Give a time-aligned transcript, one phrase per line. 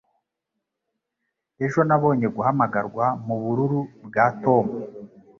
[1.65, 3.81] Ejo, nabonye guhamagarwa mubururu
[4.11, 4.65] kwa Tom.